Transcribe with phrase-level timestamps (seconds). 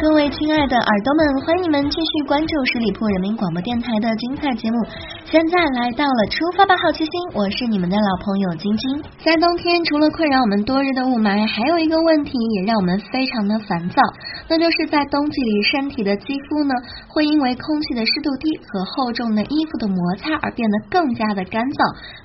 [0.00, 4.78] 各位亲爱的耳朵们，欢迎你们继续关注十里铺人民广播电台的精彩节目。
[5.26, 7.12] 现在来到了出发吧，好奇心！
[7.34, 9.04] 我是你们的老朋友晶晶。
[9.22, 14.00] 在冬天，除了困扰我们多日的雾霾，还有一个问题也让我们非常的烦躁，
[14.48, 16.72] 那就是在冬季里，身体的肌肤呢，
[17.06, 21.80] 会因为空气的湿度低和厚重的衣服的摩擦而变得更加的干燥、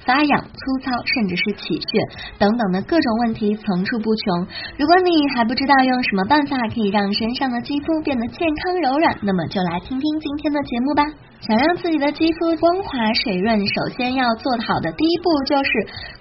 [0.07, 2.07] 发痒、粗糙，甚至是起屑
[2.39, 4.47] 等等的各种问题层出不穷。
[4.79, 11.03] 如果你还不知道用什么办法可以让身上的肌肤变得健康柔软，那么就来听听今天的节目吧。
[11.41, 15.69] 想让自己的肌肤光滑水润，首先要做好的第一步就是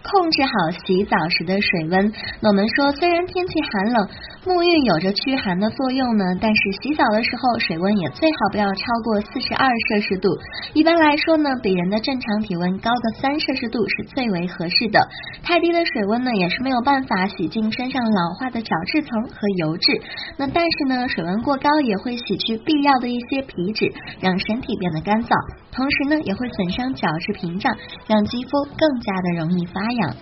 [0.02, 0.50] 控制好
[0.84, 2.12] 洗澡时的水温。
[2.40, 4.08] 那我们说，虽然天气寒冷，
[4.44, 10.28] 沐浴有着驱寒的作用呢，但是洗澡的时候水温也最好不要超过四十二摄氏度。
[10.74, 15.00] 一般来说呢，比人的正常体温高个三摄氏度是最为合适的。
[15.42, 20.02] 太低的水温呢，也是没有办法洗净身上老化的角质层和油脂。
[20.36, 25.14] 那但是呢，水温过高也会洗去必要的一些皮脂，让身体变得干。
[25.24, 25.30] 燥，
[25.72, 27.74] 同时呢也会损伤角质屏障，
[28.06, 30.14] 让肌肤更加的容易发痒。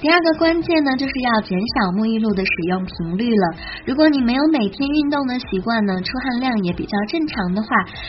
[0.00, 3.44] 第二个关键呢，就是要减少沐浴露的使用频率了。
[3.84, 7.68] 如果你没有每天运动的习惯呢，出汗量也比较正常的话，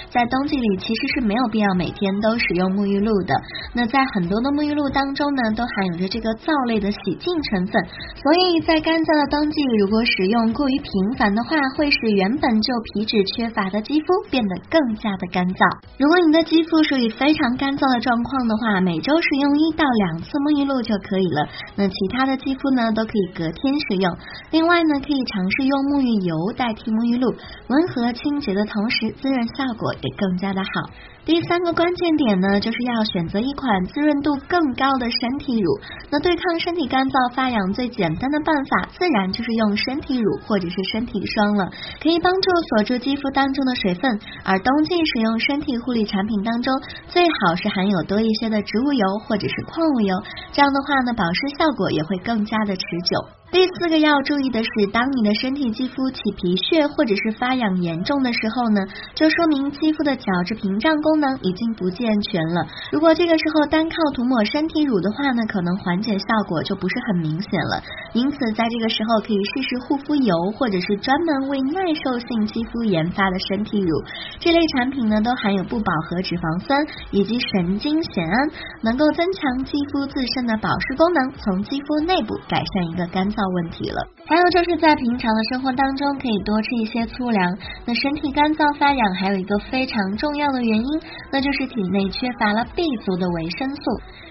[0.09, 3.33] 在冬季里其实是没有必要每天都使用沐浴露的。
[3.73, 7.73] 那在很多的沐浴露当中呢，都含有着这个皂类的洗净成分，
[8.21, 15.65] 所以在干燥的冬季，如果使用过于频繁的话，会使原本就皮脂缺乏的肌肤变得更加的干燥。
[15.97, 21.49] 如果你的肌肤属于非常干燥的状况的话，每周使用一到两次沐浴露就可以了。
[21.75, 24.17] 那其他的肌肤呢，都可以隔天使用。
[24.51, 27.33] 另外呢，可以尝试用沐浴油代替沐浴露，
[27.67, 30.89] 温和清洁的同时，滋润效果也更加的好。
[31.29, 35.79] 第三个关键点呢，就是要选择一款滋润度更高的身体乳。
[36.09, 41.69] 那对抗身体干燥发痒最简单的办法，自然就是用身体乳或者是身体霜了，
[42.01, 44.09] 可以帮助锁住肌肤当中的水分。
[44.41, 46.73] 而冬季使用身体护理产品当中，
[47.05, 50.17] 最好是含有多一些的植物油或者是矿物油，
[50.51, 53.38] 这样的话呢，保湿效果也会更加的持久。
[53.51, 58.79] 第四个要注意的是，当你的身体肌肤起皮屑或者是发痒严重的时候呢，
[59.15, 62.67] 就说明肌肤的角质屏障功能已经不健全了。
[62.91, 67.81] 如果这个时候单靠涂抹身体乳的话呢，可能缓解效果就不是很明显了。
[68.13, 74.03] 因此，在这个时候可以试试护肤油，或者是专门为耐受性肌肤研发的身体乳。
[74.39, 78.49] 这类产品呢，都含有不饱和脂肪酸以及神经酰胺，
[78.83, 83.38] 能够增强肌肤自身的保湿功能，从肌肤内部改善一个干燥。
[83.39, 87.57] 到问题了，还有就是在平常的生活当中，可以多吃一些粗粮。
[87.85, 91.01] 那身体干燥发痒，还有一个非常重要的原因，
[91.31, 93.83] 那就是体内缺乏了 B 族的维生素。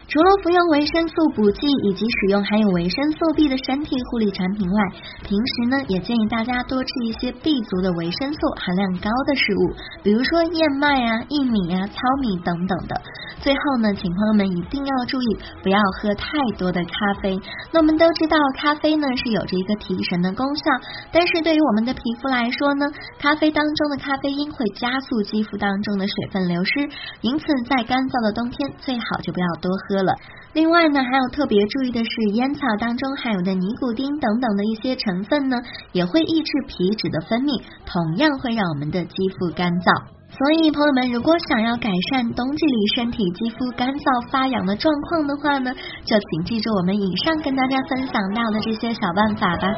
[0.09, 4.79] 除了服用维生素补剂以及使用含有维生素 B 的身体护理产品外，
[5.23, 12.97] 平时呢也建议大家多吃一些 B 族的维生素含量高的食物，比如说燕麦啊、薏米啊、糙米等等的。
[13.41, 16.27] 最后呢，请朋友们一定要注意，不要喝太
[16.57, 17.39] 多的咖啡。
[17.71, 20.65] 那我们都知道，咖啡呢是有着一个提神的功效，
[21.13, 22.87] 但是对于我们的皮肤来说呢，
[23.19, 26.89] 咖啡当中的咖啡因会加速肌肤当中的水分流失，
[27.21, 30.03] 因此在干燥的冬天，最好就不要多喝。
[30.03, 30.15] 了，
[30.53, 35.61] 另外呢，还有特别注意的是，烟草当中含有的尼古丁等等的一些成分呢，
[35.93, 40.18] 也会抑制皮脂的分泌，同样会让我们的肌肤干燥。
[40.31, 45.73] 所以，朋友们，如果想要改善冬季里身体肌肤干燥发痒的状况的话呢，
[46.05, 49.73] 就请记住我们以上跟大家分享到的这些小办法吧。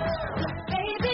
[0.69, 1.09] Baby,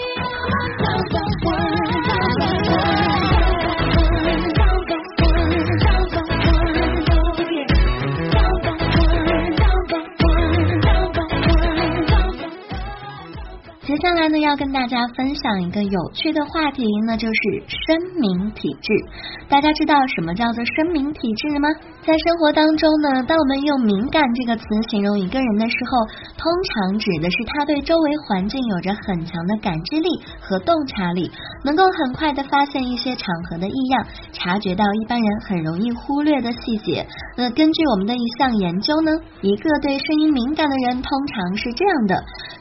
[14.07, 18.95] 接下来呢，要跟大家分享一个有趣的话题，那就是声敏体质。
[19.49, 21.67] 大家知道什么叫做声敏体质吗？
[22.07, 26.07] 在生活当中呢，当我们用敏感这个词形容一个人的时候，
[26.39, 30.09] 通常指的是他对周围环境有着很强的感知力
[30.41, 31.29] 和洞察力，
[31.65, 37.05] 能够很快的发现一些场合的异样，察觉到一般人很容易忽略的细节。
[37.37, 39.11] 那根据我们的一项研究呢，
[39.41, 42.15] 一个对声音敏感的人通常是这样的。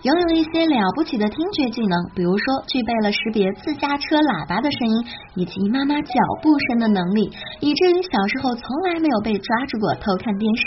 [0.05, 5.03] 拥有一些了不起的听觉技能，比如说具备了识别自家车喇叭的声音
[5.33, 6.13] 以及妈妈脚
[6.43, 10.61] 步声的能力，以至于小时候从来没有被抓住过偷看电视。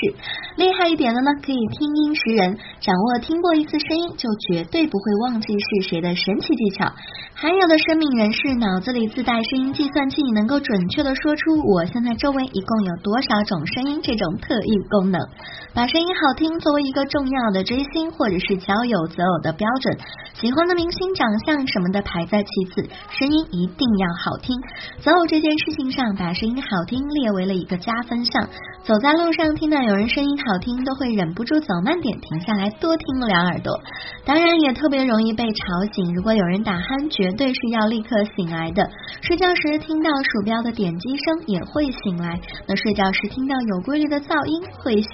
[0.56, 6.91] 厉害一点的呢，可以听音识人，掌握听过一次声音就绝对不会忘记是谁的神奇技巧。
[7.40, 15.20] 还有的生命人士脑子里自带声音计算器，能够准确的说出我现在周围一共有多少种声音这种特异功能，
[15.73, 19.96] 把声音好听作为一个重要的追星或者是交友择偶的标准，
[20.35, 24.61] 喜欢的明星长相什么的排在其次，声音一定要好听。
[24.99, 28.49] 择偶这件事情上，把声音好听列为了一个加分项。
[28.88, 33.79] 走在路上听到有人声音好听，都会忍不住走慢点，停下来多听两耳朵。
[34.25, 38.88] 当然也特别容易被吵醒，如果有人打鼾，绝对是要立刻醒来的。
[39.20, 45.12] 睡觉时听到鼠标的点击声也会醒来，那睡觉时听到有规律的噪音会醒，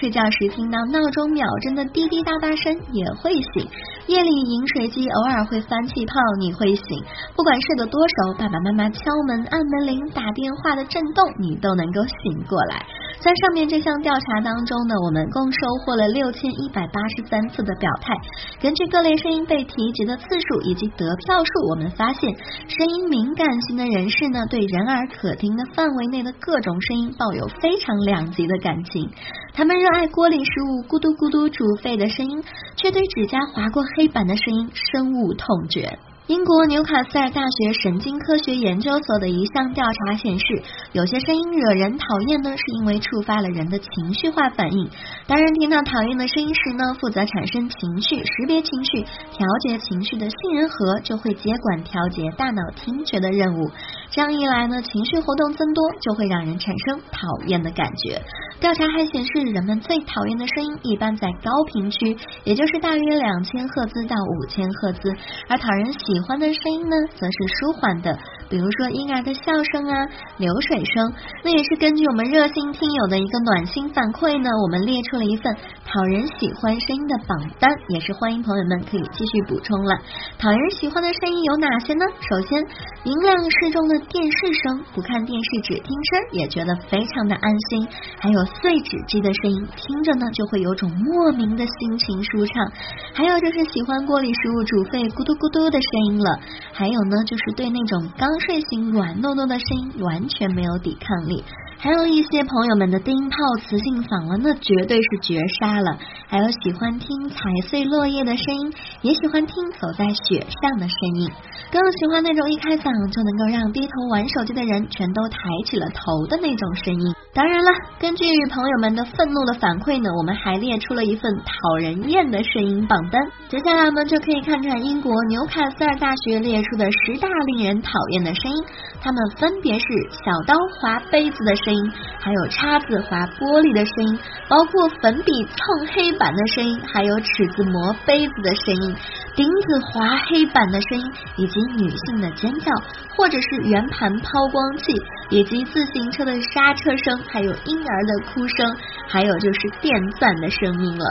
[0.00, 3.68] 睡觉时听到闹钟秒针的滴滴答答声也会醒。
[4.06, 7.04] 夜里饮水机偶尔会翻气泡，你会醒。
[7.36, 12.80] 不管睡得多熟，爸爸妈妈敲门、按门铃、打电话的震动，你都能够醒过来。
[13.18, 18.14] 在上面这项调查当中呢，我们共收获了六千一百八十三次的表态。
[18.60, 22.34] 根据各类声音被提及的次数以及得票数，我们发现，
[22.68, 29.10] 声音敏感型的人士呢，对人耳可听的范围内的各种声音抱有非常两极的感情。
[29.52, 32.42] 他们热爱锅里食物咕嘟咕嘟煮沸的声音，
[32.76, 35.98] 却对指甲划过黑板的声音深恶痛绝。
[36.30, 40.62] 英国纽卡斯尔大学神经科学研究所的一项调查显示，
[40.92, 44.88] 有些声音惹人讨厌呢，是因为触发了人的情绪化反应。
[45.26, 53.68] 当人听到讨厌的声音时呢，负责产生情绪、识别情绪、调节情绪的杏仁核就会接管调节大脑听觉的任务。
[54.12, 58.20] 这样一来呢，情绪活动增多，就会让人产生讨厌的感觉。
[58.58, 65.14] 调查还显示，人们最讨厌的声音一般在高频区，也就是大约两千赫兹到五千赫兹，
[65.48, 68.18] 而讨人喜欢的声音呢，则是舒缓的，
[68.50, 69.40] 比如说婴儿的笑
[69.72, 69.94] 声啊、
[70.36, 71.14] 流水声。
[71.42, 75.56] 那也是根据我们热心听友的一个暖心反馈呢，我们列出了一份
[75.86, 79.96] 讨人喜欢声音的榜单，也是欢迎朋友们可以继续补充了。
[80.36, 82.04] 讨人喜欢的声音有哪些呢？
[82.28, 82.60] 首先，
[83.04, 87.88] 音量适中的电视声，不看电视只听声也觉得非常的安心。
[88.18, 92.70] 还有碎纸机的声音，听着呢就会有种莫名的心情舒畅。
[93.14, 96.10] 还有就是喜欢锅里食物煮沸咕嘟咕嘟的声音。
[96.20, 96.38] 了，
[96.72, 101.44] 还有呢，就是对那种刚睡醒软糯糯的声音完全没有抵抗力。
[101.78, 105.96] 还有一些朋友们的低音炮磁性嗓了，那绝对是绝杀了。
[106.28, 107.36] 还有喜欢听踩
[107.68, 111.30] 碎落叶的声音，也喜欢听走在雪上的声音，
[111.72, 117.14] 更喜欢那种一开嗓就能够让低头玩手机的人全都抬起了头的那种声音。
[117.32, 123.22] 当然了，根据朋友们的愤怒的反馈呢，我们还列出了一份讨人厌的声音榜单。
[123.48, 128.64] 接下来我们就可以看看英国纽卡斯尔大学列出的十大令人讨厌的声音，
[129.00, 131.70] 它们分别是小刀划杯子的声。
[131.70, 134.18] 声音，还有叉子划玻璃的声音，
[134.48, 138.96] 包括粉笔蹭黑板的声音，还有尺子磨杯子的声音，
[139.36, 141.06] 钉子划黑板的声音，
[141.36, 142.72] 以及女性的尖叫，
[143.14, 144.90] 或者是圆盘抛光器，
[145.30, 148.76] 以及自行车的刹车声，还有婴儿的哭声，
[149.08, 151.04] 还有就是电钻的声音了。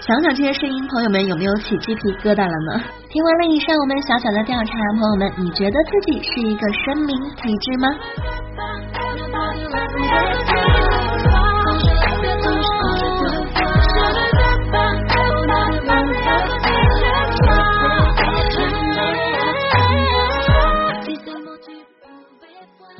[0.00, 2.82] 想想这些声音，朋友们有没有起鸡皮疙瘩了呢？
[3.10, 7.88] 听完了以上我们小小的调查，朋友们，你觉得自己是一个生命体质吗？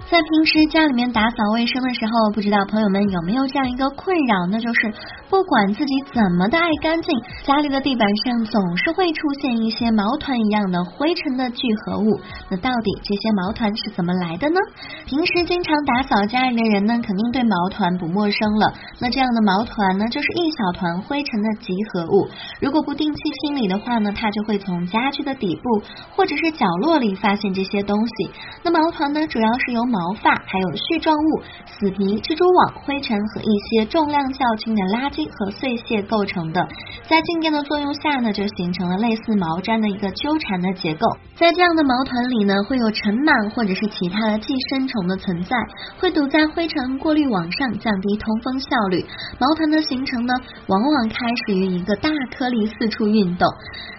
[0.08, 4.92] 在平时家里面打扫卫生的时候，不知道朋友们有没有这样一个困扰，那就是
[5.28, 12.20] 不管自己怎么的爱干净，家里的地板上总是会出现一些毛团一样的灰尘的聚合物。
[12.48, 14.60] 那到底这些毛团是怎么来的呢？
[15.06, 18.72] 平时经常打扫家里的人呢，肯定对毛团不陌生了。
[19.00, 22.28] 那这样的毛团呢，就是一小团灰尘的集合物。
[22.60, 25.82] 如果不定期清理的话呢，它就会从家具的底部
[26.14, 28.30] 或者是角落里发现这些东西。
[28.62, 36.60] 那毛团呢，主要是由毛发，还有絮状物、死皮、蜘蛛网、灰尘和一些重量较轻的垃圾和碎屑构成的，
[37.08, 41.08] 在静电的作用下呢，就形成了类似毛毡的一个纠缠的结构。
[41.34, 45.56] 在这样的毛团里呢，会有尘螨或者是其他的寄生虫的存在，
[45.98, 49.04] 会堵在灰尘过滤网上，降低通风效率。
[49.40, 50.32] 毛团的形成呢，
[50.68, 53.48] 往往开始于一个大颗粒四处运动。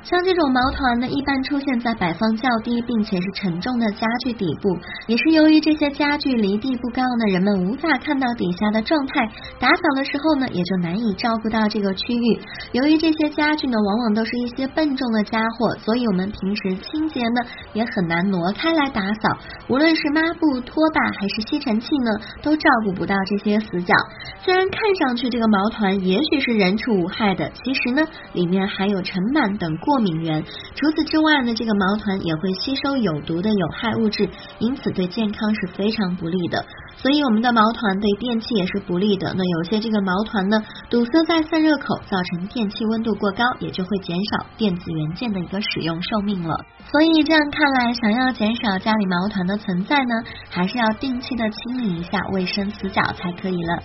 [0.04, 4.78] 像这种毛团呢，一般出现在摆放较低并且是沉重的家具底部，
[5.08, 5.88] 也是由于这些。
[5.98, 9.32] 家具距离地不高呢，人们无法看到底下的状态，
[9.62, 12.40] 打扫的时候呢，也就难以照顾到这个区域。
[12.74, 17.42] 由于这些家具呢，往往都是一些笨重的家伙，所以我们平时清洁呢，
[17.72, 19.38] 也很难挪开来打扫。
[19.70, 23.96] 无论是抹布、拖把还是吸尘器呢，都照顾不到这些死角。
[24.44, 30.44] 虽然看上去这个毛团也许是人畜无害的，其实呢，里面含有尘螨等过敏源。
[30.76, 34.28] 除此之外呢，这个毛团也会吸收有毒的有害物质，
[34.60, 36.66] 因此对健康是非常不利的。
[36.98, 39.34] 所以我们的毛团对电器也是不利的。
[39.38, 46.56] 那有些这个毛团呢，堵塞在散热口，造成电器温度过高，也就会减少电子元件的一个使用寿命了。
[46.92, 50.16] 所以这样看来，想要减少家里毛团的存在呢，
[50.50, 53.84] 还是要定期的清理一下卫生死角才可以了。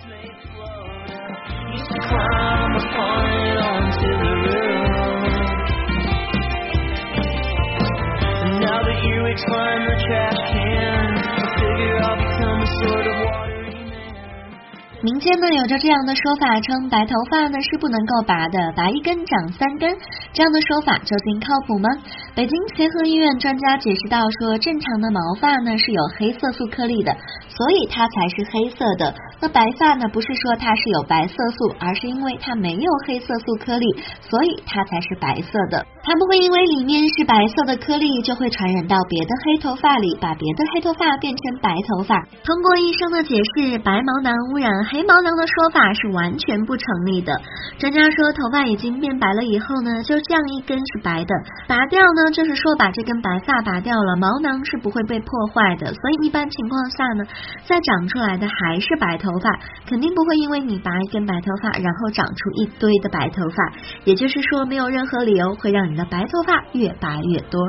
[15.01, 19.97] 民间呢有着这样的说法，称白头发呢是不能够拔的，拔一根长三根。
[20.31, 21.89] 这样的说法究竟靠谱吗？
[22.35, 27.15] 北京协和医院专家解释到说，正常的毛发呢是有黑色素颗粒的，
[27.47, 29.13] 所以它才是黑色的。
[29.39, 33.85] 那白发呢，不是说它是有白色素，而是因为它没有黑色素颗粒，
[34.21, 35.85] 所以它才是白色的。
[36.05, 42.19] 它不会因为里面是白色的颗粒，就会传染到别的黑头发里，把别的黑头发变成白头发。
[42.43, 47.31] 通过医生的解释，白毛囊污染黑毛囊的说法是完全不成立的。
[47.77, 51.35] 专家说，头发已经变白了以后呢，就这样一根是白的，
[51.67, 55.87] 拔掉呢，就是说把这根白发拔掉了，毛囊是不会被破坏的。
[55.87, 57.25] 所以一般情况下呢，
[57.65, 59.17] 再长出来的还是白。
[59.23, 59.49] 头发
[59.85, 63.71] 肯定不会因为你拔一根白头发，然后长出一堆的白头发，
[64.03, 67.61] 也就是说，没有任何理由会让你的白头发越拔越多。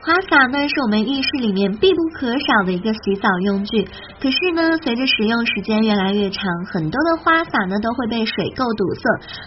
[0.00, 3.86] 花洒呢是我们浴室里面必不可少的一个洗澡用具，
[4.20, 9.02] 可是呢，随着使用时间越来越长，很多的花洒呢都会被水垢堵塞。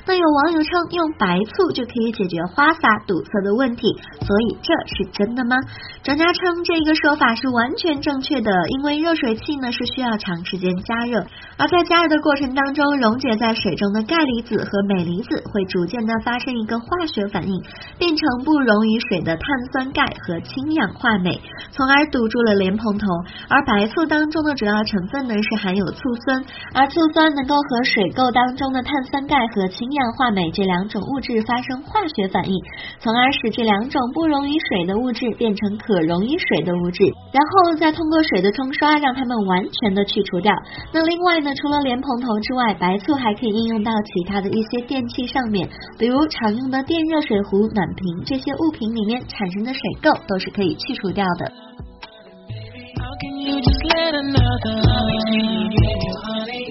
[0.06, 3.84] 那有网友称用白醋就可以解决花洒堵塞的问题，
[4.22, 5.56] 所以这是真的吗？
[6.04, 11.26] 专家称这一个说法是完全正确的，因为热水器呢是需要长时间加热，
[11.58, 17.62] 而在加热的过程当中，溶解在水中的钙离子和镁离子会逐渐的发生一个化学反应，
[17.98, 20.40] 变成不溶于水的碳酸钙和。
[20.52, 21.40] 氢氧化镁，
[21.72, 23.08] 从而堵住了莲蓬头。
[23.48, 32.54] 而白醋当中的主要成分呢是含有醋酸，而醋酸能够和水垢当中的碳酸钙和氢氧化镁这两种物质发生化学反应，
[33.02, 37.02] 从而使这两种不溶于水的物质变成可溶于水的物质，
[37.34, 40.54] 然后再通过水的冲刷让它们完全的去除掉。
[40.94, 50.42] 那另外呢，除了莲蓬头之外，白醋还可以应用到其他的一些电器上面，比如常用的电热水壶、暖瓶这些物品里面产生的水垢都。
[50.42, 51.71] 是可以去除掉的。
[53.96, 54.78] than another.
[55.32, 56.70] You, honey.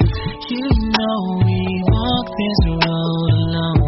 [0.51, 1.59] you know we
[1.89, 3.81] walk this road alone.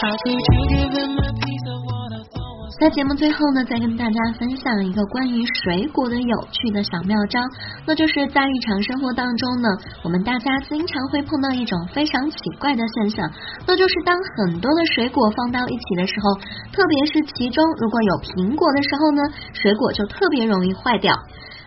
[0.00, 0.57] How could you?
[2.80, 7.40] 在节目最后呢，再跟大家分享一个关于水果的有趣的小妙招，
[7.84, 9.68] 那就是在日常生活当中呢，
[10.04, 13.28] 我们大家经常会碰到一种非常奇怪的现象，
[13.66, 16.34] 那就是当很多的水果放到一起的时候，
[16.72, 19.22] 特别是其中如果有苹果的时候呢，
[19.54, 21.12] 水果就特别容易坏掉。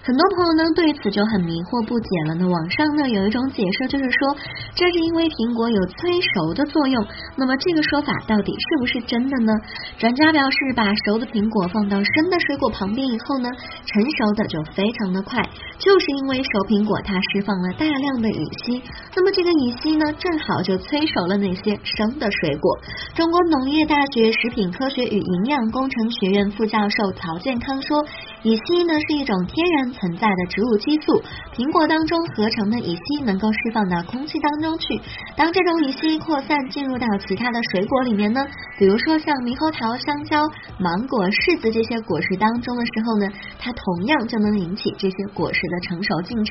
[0.03, 2.34] 很多朋友呢对此就很迷惑不解了。
[2.34, 4.34] 那网上呢有一种解释，就是说
[4.74, 6.98] 这是因为苹果有催熟的作用。
[7.38, 9.53] 那么这个说法到底是不是真的呢？
[10.01, 13.50] 专家表示，把熟的苹果放到生的水果旁边以后呢，
[13.86, 15.38] 成熟的就非常的快，
[15.77, 18.81] 就是因为熟苹果它释放了大量的乙烯，
[19.13, 22.74] 那么这个乙烯呢正好就催熟了那些生的水果。
[23.13, 28.01] 中国农业大学食品科学与营养工程学院副教授曹健康说，
[28.43, 29.91] 乙烯呢是一种天然。
[29.91, 31.21] 存在的植物激素，
[31.53, 34.98] 苹果当中合成的乙烯能够释放到空气当中去。
[35.36, 38.41] 当这种乙烯扩散进入到其他的水果里面呢，
[38.79, 40.41] 比如说像猕猴桃、香蕉、
[40.79, 43.27] 芒果、柿子这些果实当中的时候呢，
[43.60, 46.50] 它同样就能引起这些果实的成熟进程。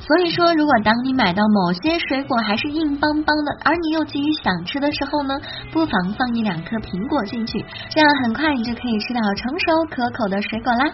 [0.00, 5.38] 所以说，如果当你买到某些水果还是硬邦邦的，而你又急于想吃的时候呢，
[5.70, 10.90] 不妨放一两颗苹果进去，这样很快你就可以吃到成熟可口的水果啦。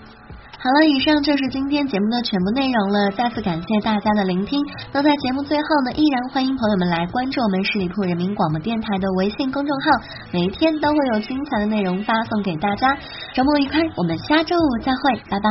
[0.58, 3.10] 好了，以上就是今天节目的全部内容了。
[3.10, 4.58] 再次感谢大家的聆听。
[4.92, 10.00] 那在节目最后呢，依然欢迎朋友们来关注我们十里铺人民广播电台的微信公众号，
[10.32, 12.96] 每一天都会有精彩的内容发送给大家。
[13.34, 15.50] 周末愉快，我们下周五再会，拜拜。